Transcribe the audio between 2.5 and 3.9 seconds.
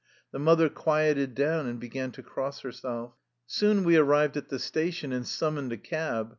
herself. Soon